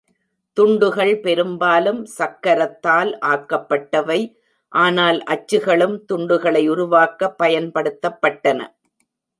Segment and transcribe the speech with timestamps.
[0.57, 4.19] துண்டுகள் பெரும்பாலும் சக்கரத்தால் ஆக்கப்பட்டவை,
[4.73, 8.59] ஆனால் அச்சுகளும் துண்டுகளை உருவாக்க பயன்படுத்தப்பட்டன.